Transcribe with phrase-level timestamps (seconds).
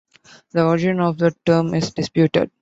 [0.49, 2.49] The origin of the term is disputed.